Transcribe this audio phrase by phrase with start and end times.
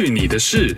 [0.00, 0.76] 去你的事！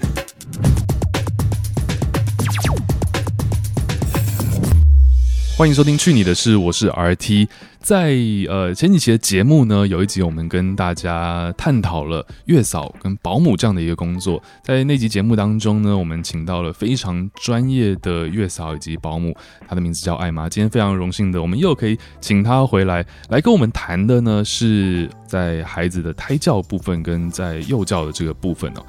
[5.58, 7.46] 欢迎收听《去你的事》，我是 RT。
[7.82, 8.14] 在
[8.48, 14.42] 呃前几期的节目呢，有一集我们跟大家探讨了月嫂跟保姆这样的一个工作。
[14.62, 19.36] 在那集节目当中呢，我们请到了非常专业的月嫂以及保姆，
[19.68, 20.48] 她的名字叫艾玛。
[20.48, 28.86] 今天非常荣幸的，我们又可以请她回来，来跟我们谈的呢，是在孩子的胎教部分跟在幼教的这个部分哦。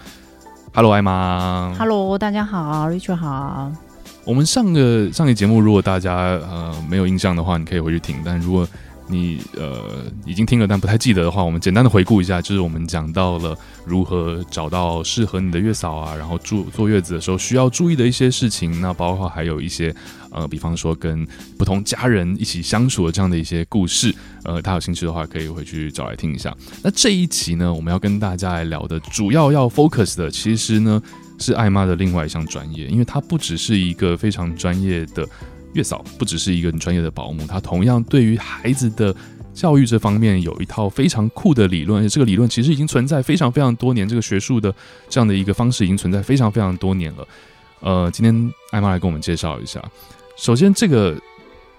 [0.73, 1.75] Hello，艾玛。
[1.77, 3.69] Hello，大家好，Richard 好。
[4.23, 8.15] 我们上个上期节目，如果大家呃没有印象的话，你可以回去听。
[8.23, 8.65] 但如果
[9.11, 18.79] 你呃已经听了，但不太记得的话，我们简单的回顾一下，就是我们讲到了如何找到适合你的月嫂啊，然后住坐月子的时候需要注意的一些事情。
[18.79, 19.93] 那包括还有一些
[20.31, 24.15] 呃，比方说跟不同家人一起相处的这样的一些故事。
[24.43, 26.55] 呃，大家有兴趣的话，可以回去找来听一下。
[26.81, 31.01] 那这一期呢，我们要跟大家来聊的，主要要 focus 的，其实呢。
[31.43, 35.27] 是艾妈的另外一项专业，因为她不只是一个非常专业的
[35.73, 39.15] 月嫂，不只是一个很专业的保姆，她同样对于孩子的
[39.53, 44.73] 教育这方面有一套非常酷的理论，而且这个理论其实已经存在非常非常多年，这个学术的
[45.09, 47.27] 这样的一个方式已经存在非常非常多年了。
[47.81, 49.83] 呃，今天艾妈来跟我们介绍一下，
[50.37, 51.19] 首先这个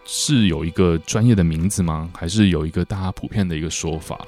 [0.05, 2.11] 是有一个专业的名字吗？
[2.15, 4.27] 还是有一个大家普遍的一个说法？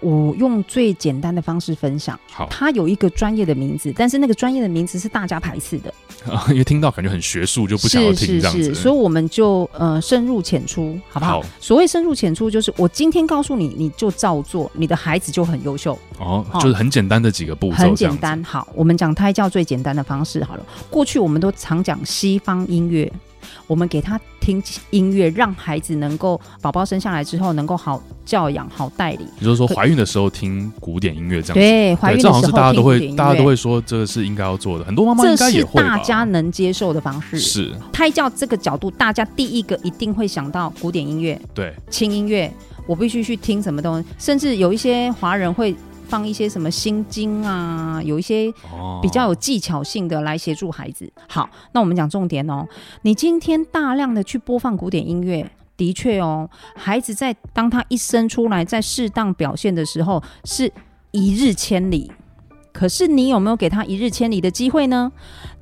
[0.00, 2.18] 我用最简单的方式分享。
[2.30, 5.92] 好，它有一个专业的名字，但是那个专业的名字是大家排斥的，
[6.30, 8.62] 啊、 因为听到感觉很学术，就不想要听这样子。
[8.62, 11.40] 是是是，所以我们就呃深入浅出，好不好？
[11.40, 15.98] 好，所谓深入浅出，就是我今天告诉你，你就照做，你的孩子就很优秀。
[16.18, 18.42] 哦，就是很简单的几个步骤，很简单。
[18.42, 20.66] 好，我们讲胎教最简单的方式好了。
[20.90, 23.10] 过去我们都常讲西方音乐。
[23.68, 29.28] 我们给他听音乐，让孩子能够宝宝生下来之后能够好教养、好带领。
[29.38, 31.60] 也就是说，怀孕的时候听古典音乐这样子。
[31.60, 34.84] 对，怀孕的时候大家都会，大家都会说这个是应该要做的。
[34.84, 37.38] 很多妈妈应该也大家能接受的方式。
[37.38, 41.40] 是胎教这个角度，大家第一个一定会想到古典音乐。
[41.54, 42.52] 对，轻音乐，
[42.86, 45.76] 我必须去听什么东西，甚至有一些华人会。
[46.08, 48.52] 放一些什么心经啊，有一些
[49.02, 51.10] 比较有技巧性的来协助孩子。
[51.28, 52.66] 好，那我们讲重点哦。
[53.02, 60.72] 你今天大量的去播放古典音乐，的确哦，孩子在当他一生出来，在适当表现的时候，是
[61.10, 62.10] 一日千里。
[62.70, 65.10] 可是你有没有给他一日千里的机会呢？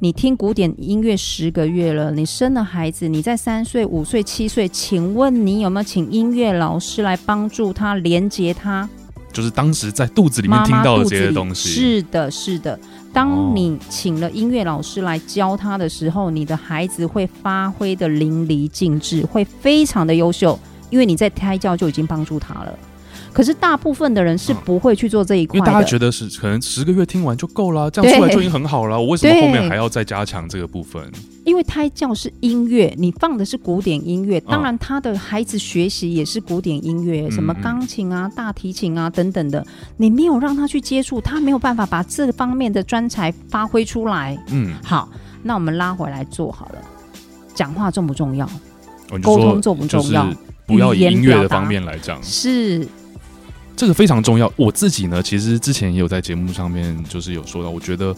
[0.01, 8.87] 你听古典音乐十个月了，你生了孩子，你在三岁、五岁、七岁，请问你有没有请音乐老师来帮助他连接他？
[9.37, 11.69] 就是当时在肚子里面听到的这些东西。
[11.69, 12.79] 是的，是的。
[13.13, 20.59] 当你请了音乐老师来教他的时候，你的孩子会发挥的淋漓尽致，会非常的优秀，
[20.89, 22.79] 因为你在胎教就已经帮助他了。
[23.37, 28.99] 可是大部分的人是不会去做这一块的，因为大家觉得是可能十个月听完就够了，这样出来就已经很好了。
[28.99, 31.13] 我为什么后面还要再加强这个部分？
[31.45, 39.63] 因为胎教是音乐，你放的是古典音乐，当然他的孩子学习也是古典音乐，什么钢琴啊、大提琴啊等等的，
[39.99, 44.43] 你没有让他去接触，他没有办法把这方面的专才发挥出来。
[44.49, 45.11] 嗯，好，
[45.43, 46.79] 那我们拉回来做好了，
[47.55, 48.49] 讲话重不重要？
[49.23, 50.27] 沟通重不重要？
[50.67, 52.89] 不要以音乐的方面来讲，是。
[53.77, 54.51] 这个非常重要。
[54.57, 58.15] 我自己呢，其实之前也有在节目上面，就是有说到，我觉得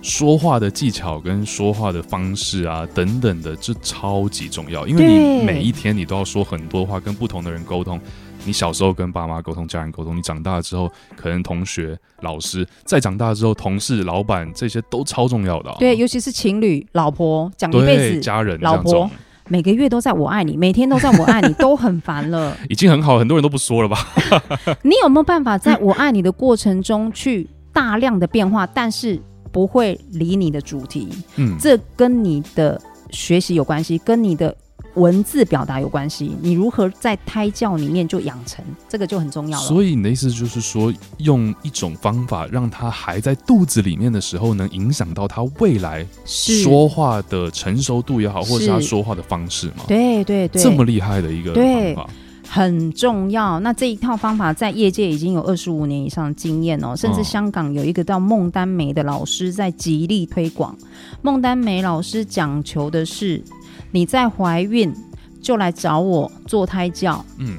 [0.00, 4.86] 说话的技巧跟说话的方式啊，等等的，这超级重要。
[4.86, 8.00] 因为你每一天你都要说很多话，跟不同的人沟通。
[8.44, 15.76] 你小时候跟爸妈沟通、家人沟通，你长大之后可能同学、老师，再长大之后同事、老板，这些都超重要的啊。
[15.78, 19.10] 对，尤其是情侣、老婆讲一辈子，家人、老婆。
[19.52, 22.56] 每个月都在我爱你，每天都在我爱你，都很烦了。
[22.70, 23.98] 已经很好，很多人都不说了吧？
[24.80, 29.20] 你有没有办法在我爱你的过程中去大量的变化，但是
[29.52, 31.06] 不会离你的主题？
[31.36, 32.80] 嗯，这跟你的
[33.10, 34.56] 学习有关系，跟你的。
[34.94, 39.66] 文字表达有关系，你如何在胎教里面就养成，这个就很重要了。
[39.66, 49.84] 所以你的意思就是说，用一种方法让他还在肚子里面的时候，能影响到他未来说话的成熟度也好，或者是他说话的方式吗？
[49.88, 52.10] 对对对，这么厉害的一个方法，
[52.46, 53.58] 很重要。
[53.60, 60.76] 那这一套方法在业界已经有二十五年以上的经验哦，甚至香港有一个叫孟丹梅的老师在极力推广。
[61.22, 63.42] 孟丹梅老师讲求的是。
[63.90, 64.92] 你在怀孕
[65.40, 67.56] 就来找我做胎教，嗯，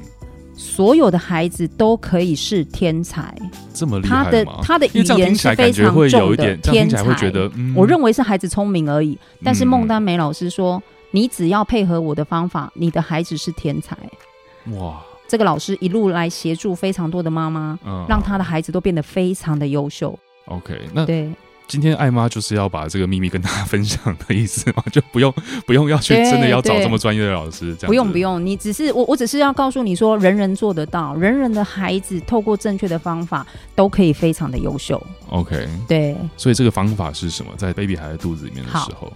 [0.56, 3.34] 所有的孩子都可以是天才，
[3.72, 4.24] 这么厉害吗？
[4.24, 9.18] 他的他的语言是非常重的天才，会觉得，嗯，我认为是孩子聪明而已。
[9.42, 10.82] 但是孟丹梅老师说，嗯，
[11.12, 13.96] 你只要配合我的方法，你的孩子是天才。
[14.78, 20.18] 哇，这个老师一路来协助非常多的妈妈，嗯，让他的孩子都变得非常的优秀。
[20.46, 21.30] OK，那对。
[21.66, 25.32] 今天艾妈就是要把这个秘密跟大家分享的意思嘛，就不用
[25.66, 35.04] 不用要去真的要找这么专业的老师，这样不用不用，你只是我我只是要告诉你说，人人做得到，人人的孩子透过正确的方法都可以非常的优秀。
[35.30, 37.52] OK，对，所以这个方法是什么？
[37.56, 39.12] 在 baby 还在肚子里面的时候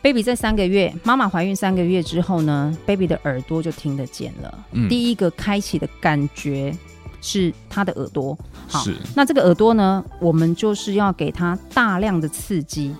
[0.00, 6.72] ，baby 在三个月，妈妈怀孕三个月之后呢，baby 的耳朵就听得见了，第一个开启的感觉。
[7.22, 8.36] 是他的耳朵，
[8.68, 8.84] 好，
[9.14, 12.94] 那这个耳朵呢，我们就是要给他大量的刺激。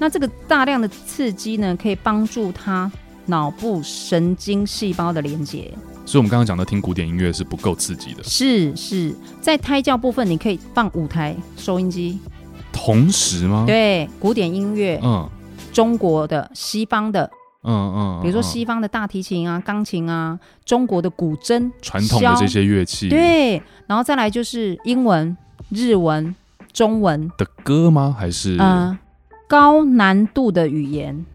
[0.00, 2.90] 那这个大量的刺激呢，可以帮助他
[3.26, 5.72] 脑部神经细胞的连接。
[6.06, 8.24] 所以，我们刚刚讲的听古典音乐是不够刺激的。
[8.24, 12.18] 是是，在胎教部分，你可以放五台收音机，
[12.72, 13.64] 同时吗？
[13.66, 15.28] 对，古典音乐，嗯，
[15.72, 17.30] 中国的、西方的。
[17.66, 25.36] 嗯嗯，嗯，比如说西方的大提琴啊、钢琴啊，中国的古筝，传统的这些乐器，对，然后再来就是英文、
[25.70, 26.34] 日文、
[26.72, 28.14] 中文的歌吗？
[28.18, 28.96] 还是嗯，
[29.48, 31.26] 高难度的语言？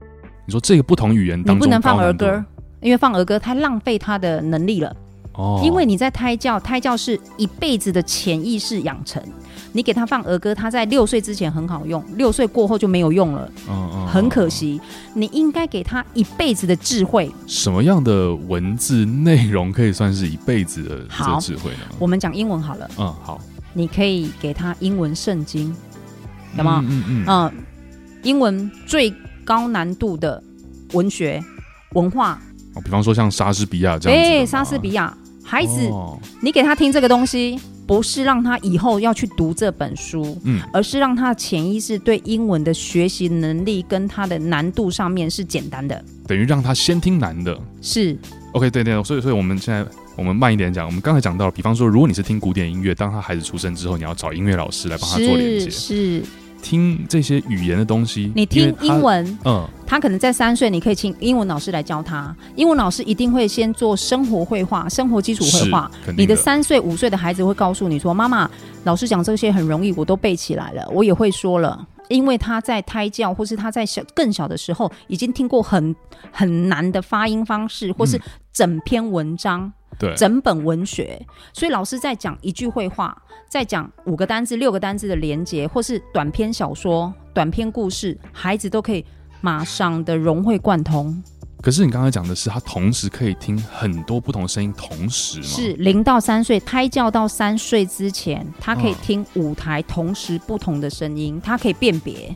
[0.45, 2.43] 你说这个不同语言当中，你不能放儿歌，
[2.79, 4.95] 因为放儿歌太浪费他的能力了。
[5.33, 9.21] 哦，因为你在胎教，胎教是一辈子的潜意识养成。
[9.73, 14.81] 你给他放儿歌，他在六岁之前很好用，六岁过后就没有用了，嗯嗯，很可惜。
[15.13, 17.31] 你应该给他一辈子的智慧。
[17.47, 21.95] 什么样的文字内容可以算是一辈子的这个智慧呢？
[21.99, 22.89] 我们讲英文好了。
[22.97, 23.39] 嗯，好。
[23.73, 25.73] 你可以给他英文圣经，
[26.57, 26.83] 有吗？
[26.85, 27.25] 嗯嗯嗯。
[27.27, 27.53] 嗯，
[28.23, 29.13] 英文最
[29.45, 30.43] 高难度的
[30.91, 31.41] 文学
[31.93, 32.37] 文化。
[32.73, 34.29] 哦，比方说像莎士比亚这样子。
[34.29, 35.17] 哎，莎士比亚，
[35.51, 37.59] 孩子，哦，你给他听这个东西。
[37.87, 48.17] 不是让他以后要去读这本书，嗯，而是让他的潜意识对英文的学习能力跟他的难度上面是简单的，等于让他先听难的，是。
[48.53, 56.23] OK，对对，所以所以我们现在我们慢一点讲，我们刚才讲到，比方说，如果你是听古典音乐，当他孩子出生之后，你要找音乐老师来帮他做连接，是。
[56.61, 62.33] 是听这些语言的东西，你听英文，嗯，他可能在三岁，你可以请英文老师来教他。
[62.55, 65.89] 英文老师一定会先做生活绘画、生活基础绘画。
[66.15, 68.49] 你的三岁、五岁的孩子会告诉你说：“妈妈，
[68.83, 75.95] 老师讲这些很容易，我都背起来了，我也会说了。”因为他在胎教，或是他在小更小的时候，已经听过很
[76.31, 78.19] 很难的发音方式，或是
[78.53, 79.61] 整篇文章。
[79.61, 83.15] 嗯对，整本文学，所以老师在讲一句绘画，
[83.47, 89.05] 在讲五个单字、六个单字的连接，或是短篇小说、短篇故事，孩子都可以
[89.41, 91.21] 马上的融会贯通。
[91.61, 95.43] 可是你刚才讲的是，他同时可以听很多不同的声音，同时吗？
[95.45, 102.35] 是零到三岁胎教到三岁之前，他可以听五台同时不同的声音，他可以辨别。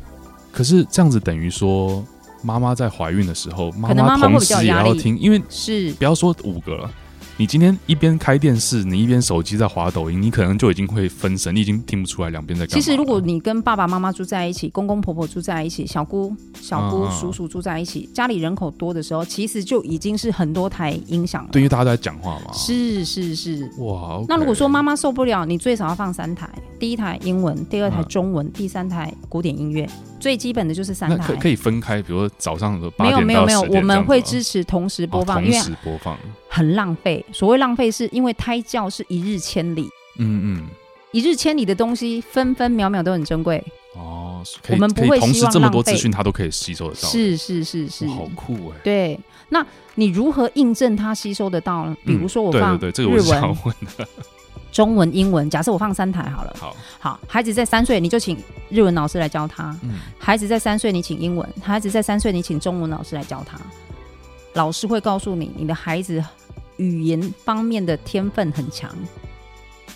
[0.52, 2.06] 可是这样子等于说，
[2.44, 6.92] 妈妈在怀孕的时候，妈妈同时也要听，因为是不要说五个了。
[7.38, 12.82] 你今天一边开电视，你一边手机在滑抖音，你可能就已经会分神，你已经听不出来两边在干嘛。
[12.82, 21.50] 其实，如果你跟爸爸妈妈住在一起，公公婆婆住在一起，小姑、小姑、叔叔住在一起，家里人口多的时候，其实就已经是很多台音响了。
[21.52, 22.54] 对，因为大家都在讲话嘛。
[22.54, 23.70] 是是是。
[23.80, 24.24] 哇。
[24.30, 26.50] 那如果说妈妈受不了，你最少要放三台：
[26.80, 29.86] 第一台英文，第二台中文，第三台古典音乐。
[30.22, 31.28] 最基本的就是三台。
[31.28, 33.28] 可可以分开，比如说早上的八点到十点。
[33.28, 36.18] 没有没有没有，我们会支持同时播放，同时播放。
[36.56, 37.24] 很浪费。
[37.34, 39.90] 所谓浪费，是因为胎教是一日千里。
[40.18, 40.68] 嗯嗯，
[41.12, 43.62] 一日千里的东西，分分秒秒都很珍贵。
[43.94, 47.10] 哦，我们不会同时这么多资讯，他都可以吸收得到。
[47.10, 48.78] 是是是是，好酷哎。
[48.86, 49.66] 对，那
[49.96, 51.98] 你如何印证他吸收得到呢？
[52.06, 53.56] 比如说我放日文、
[54.72, 55.50] 中文、英文。
[55.50, 56.56] 假设我放三台好了。
[56.58, 58.38] 好，好，孩子在三岁，你就请
[58.70, 59.78] 日文老师来教他。
[59.84, 59.96] 嗯。
[60.18, 63.60] 孩子在三岁，你请英文；孩子在三岁，你请中文老师来教他。
[64.54, 66.24] 老师会告诉你，你的孩子。
[66.78, 68.94] 语言方面的天分很强，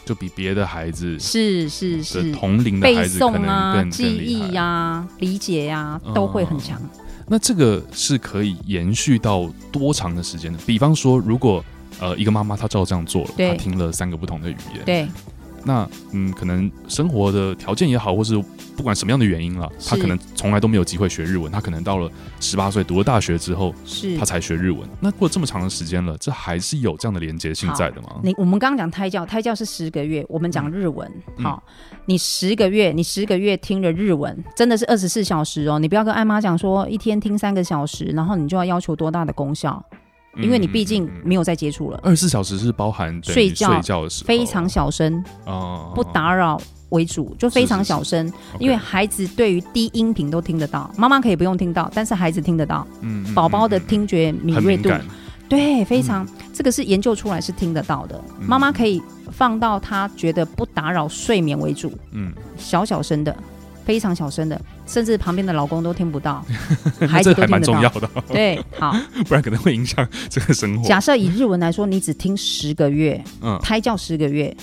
[0.06, 6.90] 就比别的孩子是是是同龄的孩子可能更记忆呀、啊、理解呀、啊，都会很强、嗯。
[7.28, 10.60] 那这个是可以延续到多长的时间呢？
[10.66, 11.64] 比方说，如果
[12.00, 15.08] 呃一个妈妈她照这样做了，她听了三个不同的语言，对。
[15.66, 18.38] 那嗯，可能生活的条件也好，或是
[18.76, 21.52] 不管什么样的原因了，他可能从来都没有机会学日文。
[21.52, 24.88] 他可能到了十八岁读了大学之后，是他才学日文。
[25.00, 28.20] 那过了这么长的时间了，这还是有这样的连接性在的吗？
[28.24, 31.12] 你我们刚刚讲胎教，胎教是十个月，我们讲日文。
[31.38, 31.64] 嗯、好，
[32.06, 35.78] 你十个月，你十个月听了日文，真的是二十四小时哦。
[35.80, 39.84] 你不要跟艾妈讲说一天听三个小时，然后你就要要求多大的功效。
[40.38, 48.32] 因为你毕竟没有再接触了，二十四小时是包含睡觉睡觉的时候，非常小声哦，不打扰为主，就非常小声。
[48.60, 52.86] 因为孩子对于低音频都听得到，妈妈可以不用听到，但是孩子听得到。
[53.02, 54.90] 嗯，宝宝的听觉敏锐度，
[55.50, 58.24] 对，非常这个是研究出来是听得到的。
[58.40, 63.36] 妈妈可以放到他觉得不打扰睡眠为主，嗯，小小声的。
[63.86, 66.44] 非常小声的，甚至旁边的老公都听不到，
[67.08, 67.36] 孩子都听得到。
[67.36, 68.10] 这还蛮重要的。
[68.28, 68.94] 对，好，
[69.28, 70.88] 不然可能会影响这个生活。
[70.88, 74.56] 假设以日文来说，你只听十个月，嗯，胎教十个月。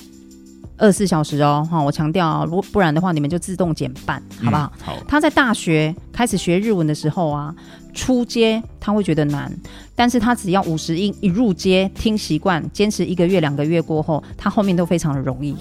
[0.79, 4.71] 二十四小时哦，哈，我强调啊，不不然的话，你们就自动减半，好不好？
[4.77, 4.97] 嗯、好。
[5.09, 7.55] 他在大学开始学日文的时候啊，
[7.95, 9.51] 初阶他会觉得难，
[9.95, 15.57] 但是他只要五十音一入阶，听习惯，坚持一个月、两个月过后，他后面都非常的容易，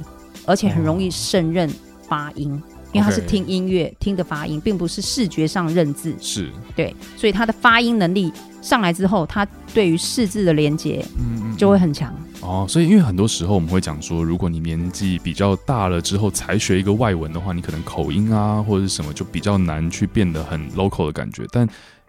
[0.45, 1.71] 而且很容易胜任
[2.09, 6.15] 发音，哦、因为他是听音乐、听的发音，并不是视觉上认字。
[6.21, 6.49] 是。
[6.73, 12.13] 对，所以他的发音能力上来之后，他对于识字的连接，嗯，就会很强。
[12.39, 21.43] 哦，所以因为很多时候我们会讲说，如果你年纪比较大了之后才学一个外文的话，你可能口音啊或者是什么就比较难去变得很 local 的感觉。
[21.51, 21.67] 但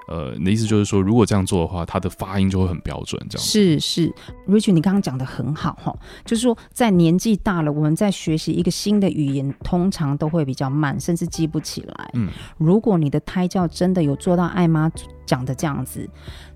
[0.09, 4.13] 呃，你的意思就是说，如果这样做的话，它的发音就会很标准，这样是是
[4.49, 12.11] ，Rich，你刚刚讲的很好哈，就是说在年纪大了，我们在学习一个新的语言，通常都会比较慢，甚至记不起来。
[12.15, 14.91] 嗯，如果你的胎教真的有做到艾妈
[15.25, 16.09] 讲的这样子，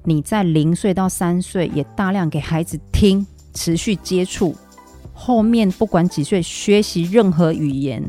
[0.04, 3.26] 你在零岁到三岁也大量给孩子听。
[3.52, 4.54] 持续接触，
[5.12, 8.00] 后面不管几岁学习任何语言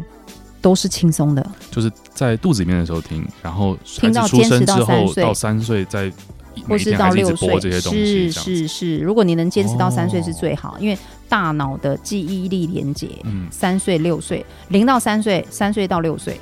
[0.62, 1.46] 都是轻松的。
[1.72, 6.12] 就是在肚子里面的时候听，然后孩子出生之后到三岁再，
[6.68, 8.32] 或是到六岁这些东西。
[8.32, 16.40] 是是是，如果你能坚持到三岁是最好，哦、因为大脑的记忆力连接，嗯，三岁六岁，零到三岁，三岁到六岁，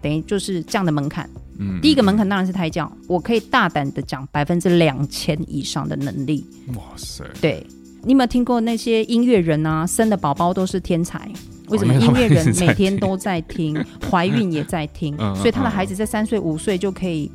[0.00, 1.28] 等于就是这样的门槛。
[1.58, 6.46] 嗯，第一个门槛当然是胎教，我可以大胆的讲百分之两千以上的能力。
[6.74, 7.66] 哇塞，对。
[8.04, 9.84] 你有没有听过那些音乐人啊？
[9.84, 11.28] 生的宝宝都是天才，
[11.70, 11.94] 为什么？
[11.94, 13.74] 音乐人每天都在听，
[14.10, 17.30] 怀孕也在听，所以他的孩子在三岁五岁就可以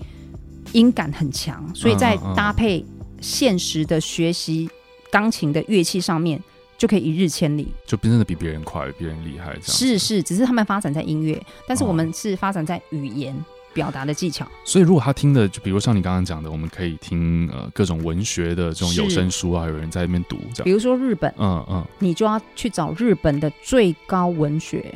[0.72, 2.86] 音感很强，所以在搭配
[3.22, 4.70] 现实的学习
[5.12, 6.42] 钢琴的乐器上面
[6.78, 9.56] 就可以一日千里，就真的比别人快，比别人厉害。
[9.62, 13.36] 是是，只是他们发展在音乐，但是我们是发展在语言。
[13.74, 20.63] 表达的技巧，所以如果他听的，就比如像你刚刚讲的，我们可以听呃各种文学的这种有声书啊，有人在那边读这样。
[20.63, 24.94] 比如说日本，嗯嗯，你就要去找日本的最高文学，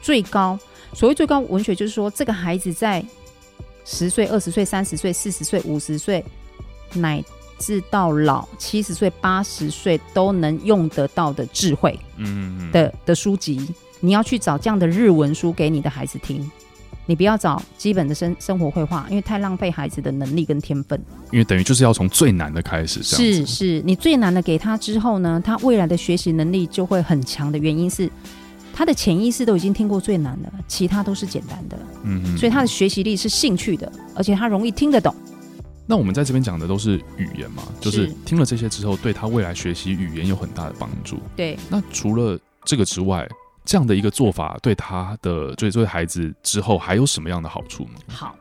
[0.00, 0.58] 最高。
[0.94, 3.04] 所谓最高文学，就是说这个孩子在
[3.84, 6.24] 十岁、二十岁、三十岁、四十岁、五十岁，
[6.94, 7.22] 乃
[7.58, 12.72] 至到老七十岁、八十岁都能用得到的智慧，嗯嗯。
[12.72, 13.68] 的的书籍，
[14.00, 16.50] 你要去找这样的日文书给你的孩子听。
[17.08, 21.02] 你不要找基本的生生活绘画，因为太浪费孩子的能力跟天分。
[21.32, 28.10] 因为等于就是要从最难的开始，是是，你最难的给他之后呢，他未来的学习能力就会很强的原因是，
[28.74, 31.78] 他的潜意识都已经听过最难的，其他都是简单的。
[32.04, 35.14] 嗯嗯，所以他的学习力是兴趣的，而且他容易听得懂。
[35.86, 41.16] 那我们在这边讲的都是语言嘛，就是听了这些之后，对他未来学习语言有很大的帮助。
[41.34, 43.26] 对，那除了这个之外。
[43.68, 48.00] 这样的一个做法对他的，对这位孩子之后还有什么样的好处呢？
[48.08, 48.34] 好，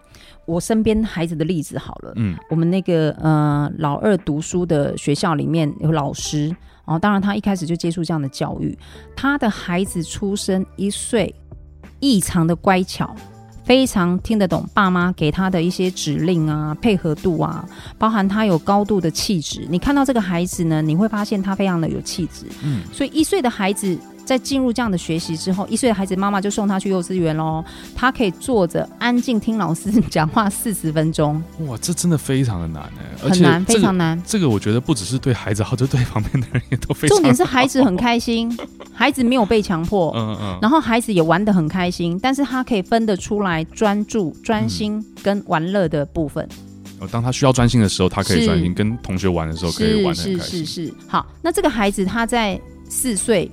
[0.46, 6.56] 我身边孩子的例子好了，嗯，我们那个呃老二读书的学校里面有老师，
[6.86, 8.74] 哦，当然他一开始就接触这样的教育，
[9.18, 11.36] 他的孩子出生一岁，
[12.00, 13.14] 异常的乖巧，
[13.66, 17.68] 非常听得懂爸妈给他的一些指令啊，配合度啊，
[17.98, 19.68] 包含他有高度的气质。
[19.70, 24.00] 你看到这个孩子呢，你会发现他非常的有气质，嗯，所以一岁的孩子。
[24.28, 27.64] 在进入这样的学习之后，一岁的孩子妈妈就送他去幼稚园喽。
[27.96, 31.42] 他可以坐着安静听老师讲话四十分钟。
[31.60, 34.22] 哇，这真的非常的难哎，很难，非常难。
[34.26, 37.16] 这个我觉得不只是对孩子好，就对旁边的人也都非常。
[37.16, 38.54] 重点是孩子很开心，
[38.94, 46.46] 孩子没有被强迫，嗯嗯，然后孩子也玩的很开心，但是他可以分得出来专注、专心跟玩乐的部分。
[47.00, 50.60] 哦，当他需要专心的时候，他可以专心；跟同学玩的时候，可以玩得很开心。
[50.60, 50.94] 是是是是。
[51.08, 53.50] 好，那这个孩子他在四岁。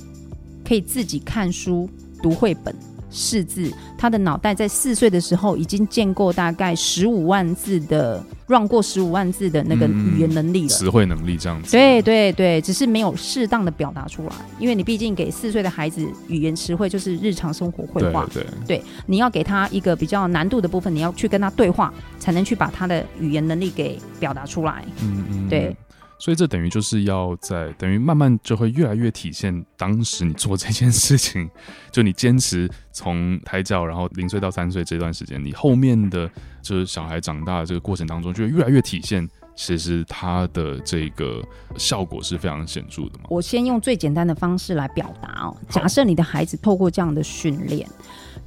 [0.66, 1.88] 可以自己看书、
[2.22, 2.74] 读绘本、
[3.10, 11.70] 识字，他的脑袋在四岁的时候已经见过大概十五万字的，run 过十五万字的那个语言能力了，词汇能力这样子。
[11.70, 24.84] 对对对，只是没有适当的表达出来，因为你毕竟给四岁的孩子语言词汇就是日常生活绘画，对对，你要给他一个比较难度的部分，你要去跟他对话，才能去把他的语言能力给表达出来。
[25.02, 25.76] 嗯嗯，对。
[26.18, 31.50] 所以这等于就是要在等于慢慢就会越来越体现当时你做这件事情，
[31.90, 36.30] 就你坚持从胎教，然后零岁到三岁这段时间，你后面的
[36.62, 41.42] 就是小孩长大的这个过程当中，就会越来越体现，其实它的这个
[41.76, 43.24] 效果是非常显著的嘛。
[43.28, 47.86] 我先用最简单的方式来表达哦，假设你的孩子透过这样的训练，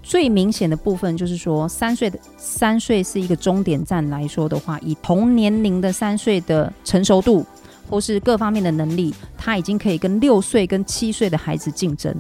[0.02, 7.46] 最明显的部分就是说，三岁的三岁是一个终点站来说的话，以同年龄的三岁的成熟度。
[7.90, 12.16] 或是各方面的能力，他已经可以跟六岁跟七岁的孩子竞争。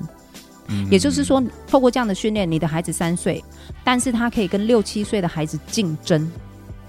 [0.69, 3.43] 嗯、也就是说，透过这样的训练，你的孩子三岁，
[3.85, 6.29] 但是他可以跟六七岁的孩子竞争，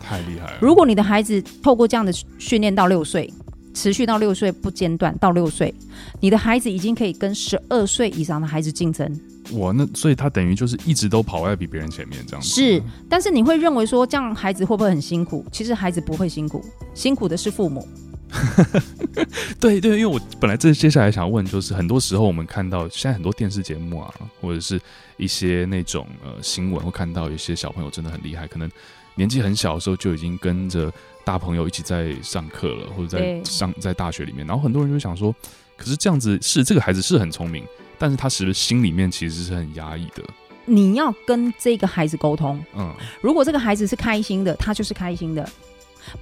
[0.00, 0.58] 太厉害了。
[0.61, 3.32] 如果你的孩子透过这样的训练到六岁，
[3.75, 5.73] 持续到六岁不间断到六岁，
[6.18, 9.08] 你的孩子已经可以跟十二岁以上的孩子竞争。
[9.52, 12.49] 哇，那所以他等于就是一直都跑在比别人前面这样子。
[12.49, 15.47] 是，但是你会认为说这样孩子会不会很辛苦？
[15.52, 17.87] 其实孩子不会辛苦，辛苦的是父母。
[19.58, 24.80] 对对，因为我本来这接下来想要问，就是很多时候我们看到现在很多电视节目啊，或者是
[25.16, 28.70] 一些那种呃新闻，会看到一些小朋友真的很厉害，可能
[29.14, 30.92] 年纪很小的时候就已经跟着
[31.25, 35.35] 大朋友一起在上课了，或者在上在大学里面，然后很多人就想说，
[35.76, 37.64] 可是这样子是这个孩子是很聪明。
[38.00, 40.23] 但是他是不是心里面其实是很压抑的？
[40.66, 45.50] 你要跟这个孩子沟通，嗯，如果这个孩子是开心的，他就是开心的，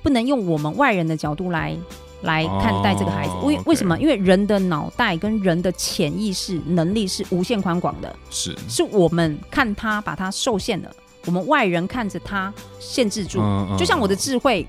[0.02, 1.76] 不能用我们外人的角度来
[2.22, 3.32] 来看待这个孩子。
[3.44, 3.98] 为、哦、为什么？
[3.98, 10.90] 因为人的脑袋跟人的潜意识能力是无限宽广的，是是我们看他把他受限了，
[11.26, 13.40] 我们外人看着他限制住。
[13.78, 14.66] 就像我的智慧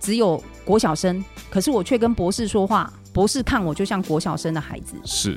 [0.00, 5.36] 只有国小生，可是我却跟博士说话，博士看我就像国小生的孩子，是。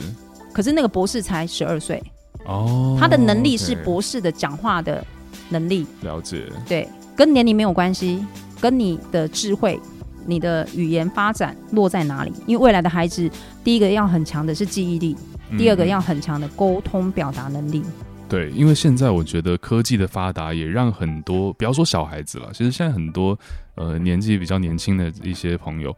[0.52, 2.02] 可是那个博士才十二岁
[2.46, 5.06] 哦，他的能力是博士的讲话的
[5.50, 5.86] 能力。
[6.02, 8.26] 了解，对，跟年龄没有关系，
[8.62, 9.80] 跟你的智慧、
[10.26, 12.32] 你的语言发展落在哪里？
[12.46, 13.30] 因为未来的孩子，
[13.64, 15.16] 第一个要很强的是记忆力，
[15.58, 17.82] 第二个要很强的沟通表达能力。
[18.28, 23.38] 对，因为现在我觉得科技的发达也让很多，不要说小孩子了，其实现在很多
[23.76, 25.96] 呃年纪比较年轻的一些朋友，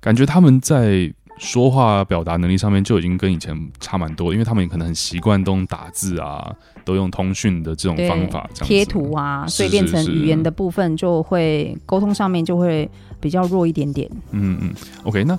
[0.00, 1.12] 感觉他们在。
[1.38, 12.88] 说话表达能力上面就已经跟以前差蛮多，因为他们可能很习惯都用打字啊，都用通讯的这种方法，贴图啊，所以变成语言的部分就会沟通上面就会
[13.20, 14.08] 比较弱一点点。
[14.30, 15.36] 嗯嗯，OK，那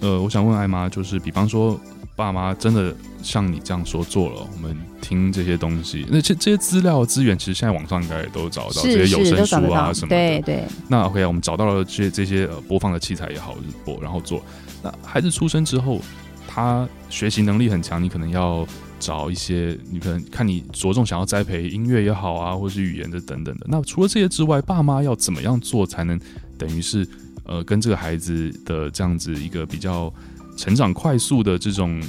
[0.00, 1.78] 呃，我想问艾妈，就是比方说
[2.16, 10.16] 爸妈真的像你这样说做了，我们听这些东西，那这这些资料资源，其实现在网上应该也都找得到，这些有声书啊什么的。
[10.16, 10.64] 对对。
[10.88, 14.42] 那 OK，我们找到了这这些呃播放的器材也好，就是播然后做。
[14.82, 16.00] 那孩子出生之后，
[16.46, 18.64] 他学习能力很强，你可能要
[19.00, 23.66] 找一些，你可能看你着重想要栽培音乐也好啊，或是语言的等等的。
[23.68, 26.20] 那除了这些之外，爸妈要怎么样做才能
[26.56, 27.06] 等于是
[27.44, 30.12] 呃跟这个孩子的这样子一个比较
[30.56, 32.02] 成长快速的这种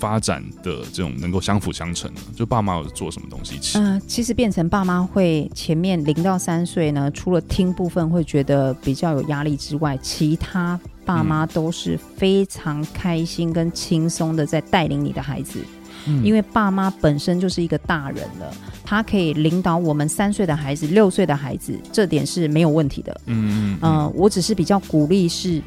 [0.00, 2.20] 发展的这种能够相辅相成呢？
[2.34, 3.78] 就爸妈有做什么东西一起？
[3.78, 10.78] 嗯、呃，其实变成爸妈会前面零到三岁呢，除了听部分会觉得比较有压力之外，其他。
[11.04, 15.58] 爸妈都是非常开心跟轻松的在带领你的孩子，
[16.06, 23.20] 嗯，因为爸妈本身就是一个大人了，他可以领导我们三岁的孩子、六岁的孩子，这点是没有问题的。
[23.26, 25.60] 嗯嗯，嗯，呃，我只是比较鼓励是。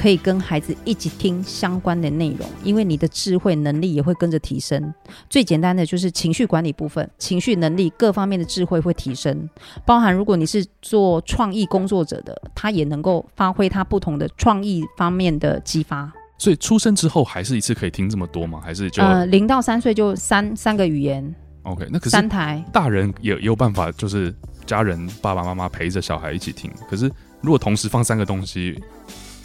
[0.00, 4.94] 可以跟孩子一起听相关的内容，因为你的智慧能力也会跟着提升。
[5.28, 9.46] 最简单的就是情绪管理部分，情绪能力各方面的智慧会提升。
[9.84, 16.10] 包含如果你是做创意工作者的，他也能够发挥他不同的创意方面的激发。
[16.38, 18.58] 所以出生之后还是一次可以听这么多吗？
[18.64, 21.22] 还是就呃零到三岁就三三个语言
[21.64, 24.34] ？OK，那可是三台大人也也有办法，就是
[24.64, 26.70] 家人爸爸妈妈陪着小孩一起听。
[26.88, 27.04] 可是
[27.42, 28.82] 如果同时放三个东西。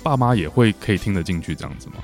[0.06, 1.96] 爸妈也会可以听得进去这样子吗？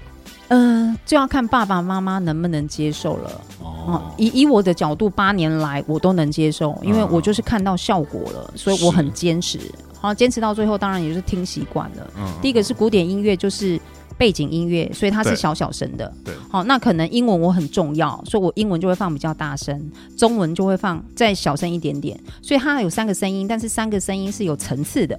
[0.48, 3.42] 嗯、呃，就要看爸爸妈妈能不能接受了。
[3.62, 9.60] 哦，以以我的角度，八年来我都能接受，因为我就是看到效果了，哦、所以我很坚持。
[10.00, 12.12] 好，坚持到最后，当然也是听习惯了。
[12.18, 13.80] 嗯，第一个是古典音乐，就是
[14.18, 16.12] 背景音乐，所以它是小小声的。
[16.26, 19.80] 对，好，那可能英文我很重要，所以我英文就会放比较大声，
[20.18, 22.20] 中文就会放再小声一点点。
[22.42, 25.18] 所以它有三个声音，但是三个声音是有层次的。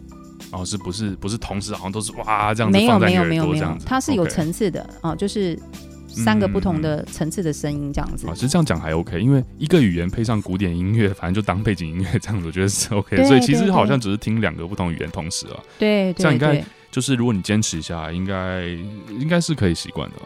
[0.50, 5.59] 哦，是不是不是同时好像都是哇这样子没有没有没有没有，它是有层次的啊，就是
[6.07, 8.26] 三个不同的层次的声音这样子。
[8.35, 13.24] 其实这样讲还 OK，因为一个语言配上古典音乐，反正就当背景音乐这样子，我觉得是 OK。
[13.24, 15.61] 所以其实好像只是听两个不同语言同时啊。
[15.78, 18.66] 对，这样应该就是如果你坚持一下，应该
[19.09, 20.16] 应该是可以习惯的。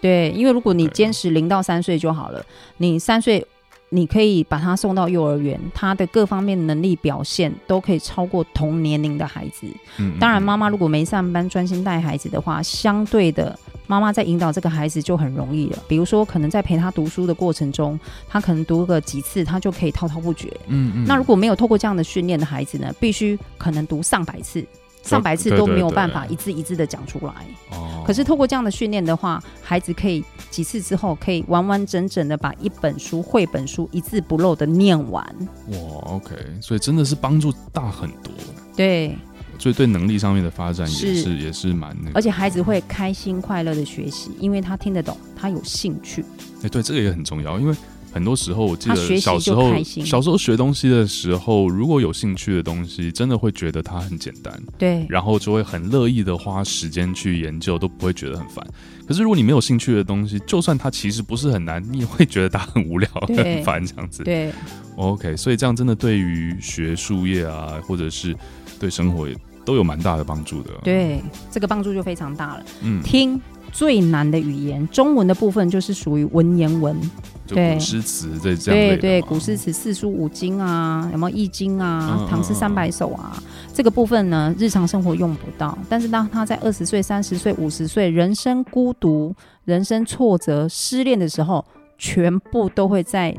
[0.00, 2.44] 对，因为如果你坚持零到三岁就好了，
[2.78, 3.46] 你三岁。
[3.90, 9.66] 你可以把他送到幼儿园，他的各方面能力表现都可以超过同年龄的孩子。
[9.98, 15.78] 嗯，当然，妈妈如果没上班，专心带孩子的话，相对的，妈妈在引导这个孩子就很容易了。
[15.86, 20.48] 比如说，可能在陪他读书的过程中，他可能读个几次，他就可以滔滔不绝。
[20.66, 21.04] 嗯嗯。
[21.06, 24.66] 那如果没有透过这样的训练的孩子呢，必须可能读上百次。
[25.04, 27.32] 上百次都没有办法一字一字的讲出来。
[27.70, 28.02] 哦。
[28.06, 35.24] 可是透过这样的训练的话，孩子可以几次之后可以完完整整的把一本书、绘本书一字不漏的念完。
[35.68, 35.78] 哇
[36.14, 38.32] ，OK，所以真的是帮助大很多。
[38.76, 39.16] 对。
[39.56, 42.12] 所以对能力上面的发展也是，是也是蛮那个。
[42.16, 46.24] 而且孩子会开心快乐的学习，因为他听得懂，他有兴趣。
[46.62, 47.74] 哎，对，这个也很重要，因为
[48.14, 58.64] 很多时候，我记得小时候小时候学东西的时候，如果有兴趣的东西，真的会觉得它很简单，对，然后就会很乐意的花时间去研究，都不会觉得很烦。
[59.04, 64.22] 可是如果你没有兴趣的东西，就算它其实不是很难，你也会觉得它很无聊、很烦这样子。
[64.22, 64.52] 对
[64.94, 68.32] ，OK，所以这样真的对于学术业啊，或者是
[68.78, 70.70] 对生活也都有蛮大的帮助的。
[70.84, 72.64] 对，这个帮助就非常大了。
[72.82, 73.40] 嗯，听。
[73.74, 76.96] 最难的语言，中文的部分就是属于文言文，
[77.44, 83.42] 对，古诗词这这样对对，古诗词四书五经啊，有没有易经啊，嗯、唐诗三百首啊，嗯、
[83.74, 85.76] 这个部分呢，日常生活用不到。
[85.88, 89.34] 但是当他在二十岁、三十岁、五十岁，人生孤独、
[89.64, 91.64] 人生挫折、失恋的时候，
[91.98, 93.36] 全部都会在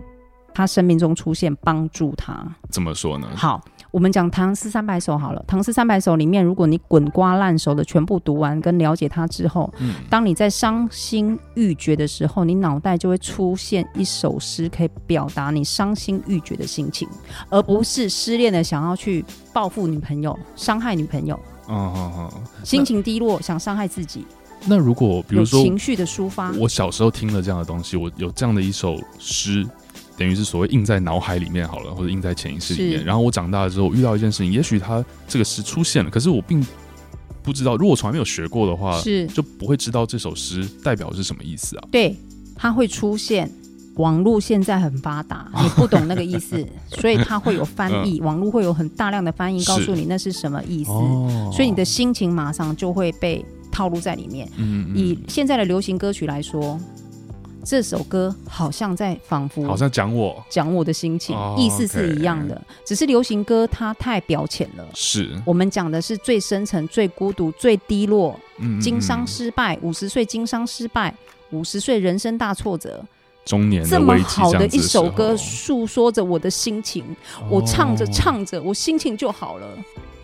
[0.54, 2.46] 他生命中出现，帮助他。
[2.70, 3.30] 怎么说呢？
[3.38, 3.64] 好。
[3.96, 17.08] 我们讲唐诗三百首好了，唐诗三百首里面，如果你滚瓜烂熟的全部读完跟了解它之后，嗯，当你在伤心欲绝的时候，你脑袋就会出现一首诗，可以表达你伤心欲绝的心情，
[17.50, 21.34] 而不是失恋的想要去报复女朋友、伤害女朋友。
[21.68, 22.34] 哦哦哦，
[22.66, 24.28] 心情低落想伤害自己。
[24.66, 29.66] 那如果比如说情绪的抒发，我小时候听了这样的东西，我有这样的一首诗。
[30.18, 33.04] 等于是所谓印在脑海里面好了，或者印在潜意识里面。
[33.04, 36.66] 然后我长大了之后遇到一件事情，也许它这个诗出现了，可是我并
[37.44, 37.76] 不知道。
[37.76, 41.88] 如果我从来没有学过的话，是就不会知道这首诗代表是什么意思啊？
[41.92, 42.16] 对，
[42.56, 43.52] 它会出现。
[43.96, 48.20] 网络现在很发达， 你不懂那个意思，所以它会有翻译。
[48.20, 50.92] 网络会有很大量的翻译，告诉你那是什么意思。
[51.54, 54.52] 所以你的心情马上就会被套路在里面。
[54.58, 56.78] 嗯，以现在的流行歌曲来说。
[57.66, 60.42] 这首歌好像在仿佛好像讲我。
[60.50, 64.86] 讲我的心情，意思是一样的，只是流行歌它太表浅了。
[64.94, 65.32] 是。
[65.46, 68.40] 我们讲的是最深层、最孤独、最低落，
[68.80, 71.14] 经商失败，五十岁经商失败，
[71.50, 73.04] 五十岁人生大挫折，
[73.44, 77.04] 中年这么好的一首歌，诉说着我的心情，
[77.50, 79.68] 我唱着唱着，我心情就好了。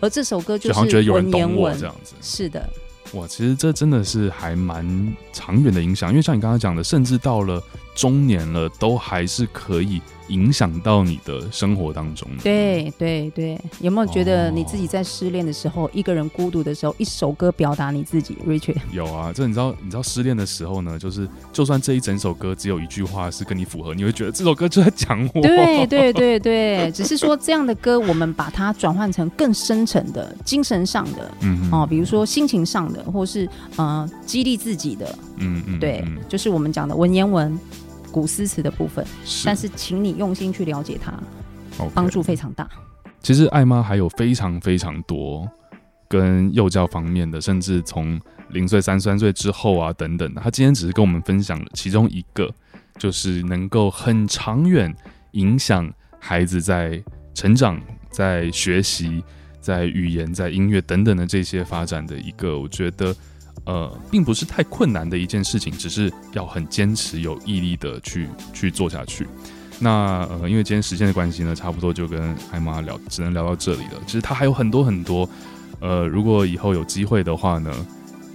[0.00, 1.76] 而这首歌就是文言文。
[1.76, 2.68] 这样子，是的。
[3.12, 7.62] 哇，其实这真的是还蛮长远的影响，因为像你刚刚讲的，甚至到了
[7.94, 10.00] 中年了，都还是可以。
[10.28, 12.26] 影响到你的生活当中。
[12.42, 25.42] 对对对，有没有觉得你自己在失恋的时候，哦、一个人孤独的时候，一首歌表达你自己？Richard 有啊，这你知道，你知道失恋的时候呢，就是就算这一整首歌只有一句话是跟你符合，你会觉得这首歌就在讲我。
[25.42, 37.58] 对对对对，只是说这样的歌，我们把它转换成更深沉的精神上的，嗯哦，比如说心情上的，或是呃激励自己的，嗯嗯，对，就是我们讲的文言文。
[38.12, 41.12] 古诗词的部分，是但是请你用心去了解它，
[41.94, 42.68] 帮 Okay 助非常大。
[43.22, 45.48] 其实艾妈还有非常非常多
[46.08, 48.20] 跟幼教方面的，甚至从
[48.50, 50.40] 零岁、三三岁之后啊等等的。
[50.42, 52.52] 她今天只是跟我们分享了其中一个，
[52.98, 54.94] 就是能够很长远
[55.32, 59.24] 影响孩子在成长、在学习、
[59.58, 63.16] 在语言、在音乐等等的这些发展的一个，我觉得。
[63.64, 69.26] 呃，并不是太困难的一件事情，只是要很坚持、有毅力的去去做下去。
[69.78, 74.00] 那呃，因为今天时间的关系呢，差不多就跟艾玛聊，只能聊到这里了。
[74.06, 75.28] 其实他还有很多很多，
[75.80, 77.72] 呃，如果以后有机会的话呢。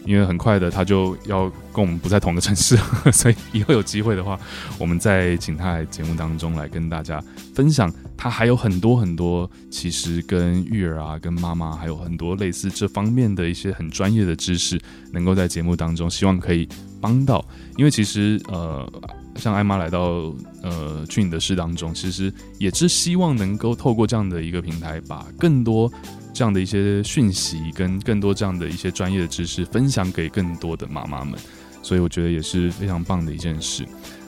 [0.08, 2.78] 因为很快的，他就要跟我们不在同个城市，
[3.12, 4.40] 所以以后有机会的话，
[4.80, 7.22] 我们再请他来节目当中来跟大家
[7.54, 7.94] 分享。
[8.16, 14.80] 他还有很多很多，其实跟育儿啊、跟妈妈还有很多类似这方面的一些很专业的知识，
[15.12, 16.68] 能够在节目当中，希望可以
[17.00, 17.46] 帮到。
[17.76, 18.92] 因为其实呃，
[19.36, 25.92] 像艾妈来到呃去你的事当中，其实也是希望能够透过这样的一个平台，把更多。
[26.38, 31.34] 这样的一些讯息跟更多这样的一些专业的知识分享给更多的妈妈们，
[31.82, 33.84] 所以我觉得也是非常棒的一件事。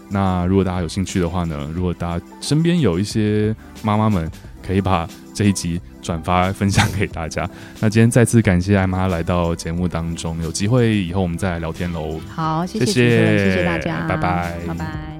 [0.09, 4.27] 那如果大家有兴趣的话呢，如果大家身边有一些妈妈们，
[4.65, 7.47] 可以把这一集转发分享给大家。
[7.79, 12.19] 那今天再次感谢艾妈来到节目当中，有机会以后我们再来聊天喽。
[12.27, 15.18] 好，谢谢，谢谢，大家，拜拜，拜拜。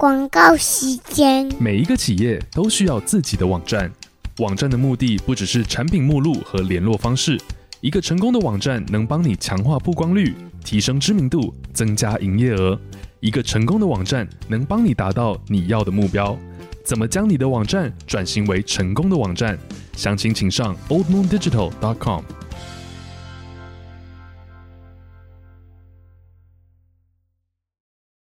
[0.00, 1.46] 广告时间。
[1.58, 3.92] 每一个企业都需要自己的网站，
[4.38, 7.38] 网站的目的不只是产品目录和联络方式。
[7.82, 10.34] 一个成功的网站能帮你强化曝光率，
[10.64, 12.80] 提升知名度，增加营业额。
[13.20, 16.34] 一个成功的网站能帮你达到你要的目标。
[16.82, 19.58] 怎么将你的网站转型为成功的网站？
[19.98, 22.22] 详情请上 oldmoondigital.com。